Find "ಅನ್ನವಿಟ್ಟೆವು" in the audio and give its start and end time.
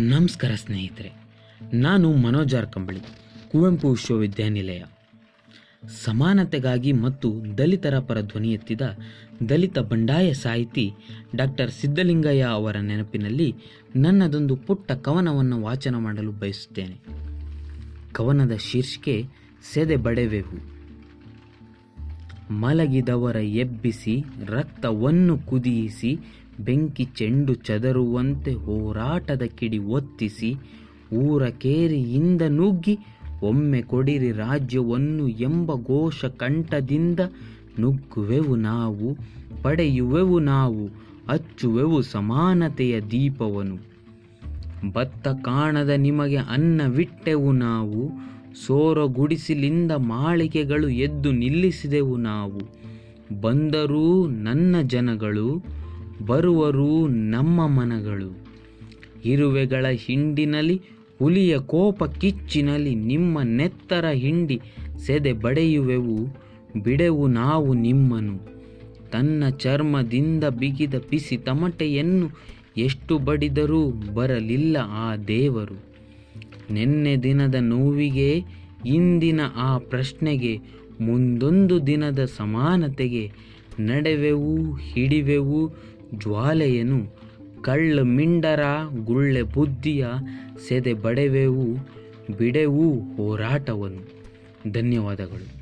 46.36-47.52